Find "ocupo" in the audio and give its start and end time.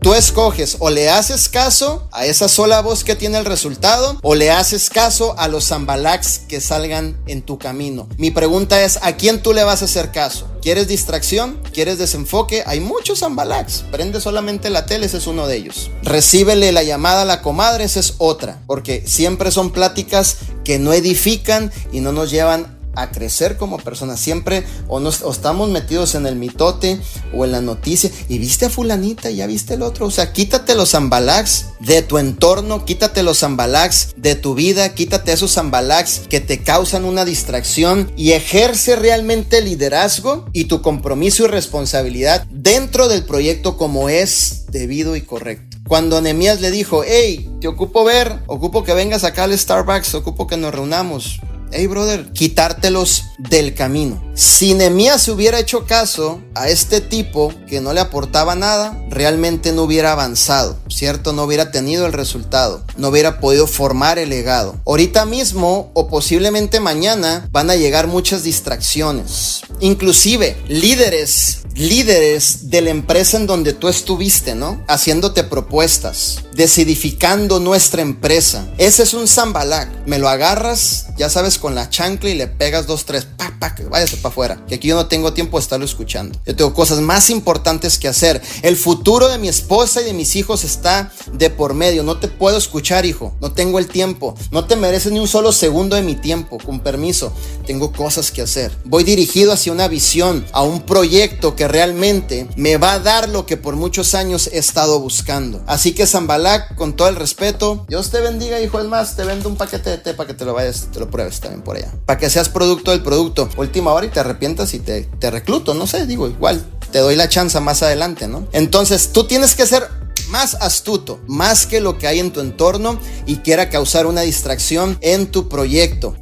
47.66-48.04, 48.46-48.84, 50.14-50.46